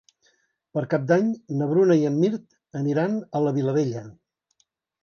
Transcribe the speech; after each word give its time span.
Per 0.77 0.81
Cap 0.93 1.05
d'Any 1.11 1.27
na 1.59 1.67
Bruna 1.73 1.99
i 2.01 2.09
en 2.11 2.17
Mirt 2.25 2.59
aniran 2.81 3.21
a 3.41 3.47
la 3.49 3.57
Vilavella. 3.61 4.05